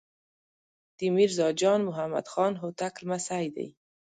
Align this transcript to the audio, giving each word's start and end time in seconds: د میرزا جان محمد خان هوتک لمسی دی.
د 0.97 0.99
میرزا 1.15 1.47
جان 1.61 1.79
محمد 1.89 2.25
خان 2.33 2.53
هوتک 2.61 2.93
لمسی 3.03 3.45
دی. 3.55 3.67